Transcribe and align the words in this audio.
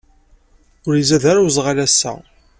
Ur 0.87 0.93
izad 0.97 1.23
ara 1.31 1.45
uẓɣal 1.45 1.77
ass-a. 1.85 2.13